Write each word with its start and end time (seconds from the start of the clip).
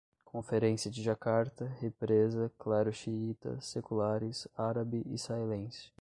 Conferência 0.25 0.89
de 0.89 0.99
Jacarta, 1.03 1.65
represa, 1.79 2.51
clero 2.57 2.91
xiita, 2.91 3.61
seculares, 3.61 4.47
árabe-israelense 4.57 5.89